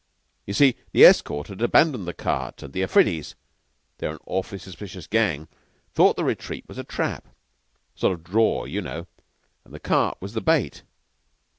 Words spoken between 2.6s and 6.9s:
and the Afridis they're an awfully suspicious gang thought the retreat was a